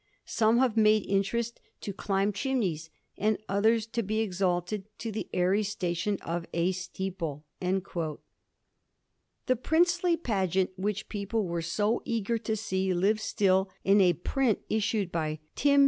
[0.25, 5.29] Some have made interest to climb chim neys, and others to be exalted to the
[5.31, 7.43] airy station of a steeple.'
[7.85, 14.61] The princely pageant which people were so eager to see lives still in a print
[14.71, 15.79] issued by ^ Tim.